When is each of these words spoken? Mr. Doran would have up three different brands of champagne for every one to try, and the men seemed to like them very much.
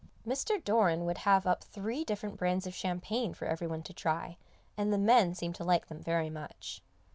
Mr. 0.25 0.57
Doran 0.63 1.05
would 1.05 1.19
have 1.29 1.45
up 1.45 1.63
three 1.63 2.03
different 2.03 2.35
brands 2.37 2.65
of 2.65 2.73
champagne 2.73 3.35
for 3.35 3.45
every 3.45 3.67
one 3.67 3.83
to 3.83 3.93
try, 3.93 4.35
and 4.75 4.91
the 4.91 4.97
men 4.97 5.35
seemed 5.35 5.53
to 5.53 5.63
like 5.63 5.89
them 5.89 6.01
very 6.01 6.31
much. 6.31 6.81